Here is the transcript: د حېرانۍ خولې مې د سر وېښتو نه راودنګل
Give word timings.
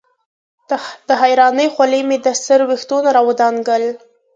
د 1.07 1.09
حېرانۍ 1.21 1.67
خولې 1.73 2.01
مې 2.07 2.17
د 2.25 2.27
سر 2.45 2.59
وېښتو 2.67 2.97
نه 3.05 3.09
راودنګل 3.17 3.83